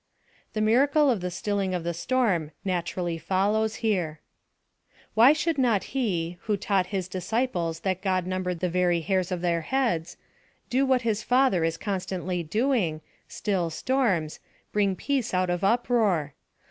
The 0.53 0.61
miracle 0.61 1.11
of 1.11 1.21
the 1.21 1.29
stilling 1.29 1.75
of 1.75 1.83
the 1.83 1.93
storm 1.93 2.53
naturally 2.65 3.19
follows 3.19 3.75
here. 3.87 4.19
Why 5.13 5.31
should 5.31 5.59
not 5.59 5.83
he, 5.93 6.39
who 6.45 6.57
taught 6.57 6.87
his 6.87 7.07
disciples 7.07 7.81
that 7.81 8.01
God 8.01 8.25
numbered 8.25 8.61
the 8.61 8.67
very 8.71 9.01
hairs 9.01 9.31
of 9.31 9.41
their 9.41 9.61
heads, 9.61 10.17
do 10.71 10.87
what 10.87 11.03
his 11.03 11.21
Father 11.21 11.63
is 11.63 11.77
constantly 11.77 12.41
doing 12.41 13.01
still 13.27 13.69
storms 13.69 14.39
bring 14.71 14.95
peace 14.95 15.35
out 15.35 15.51
of 15.51 15.63
uproar? 15.63 16.33